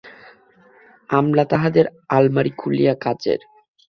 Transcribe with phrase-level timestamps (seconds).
[1.09, 1.85] আমলা তাহাদের
[2.09, 3.39] আলমারি খুলিয়া কাঁচের।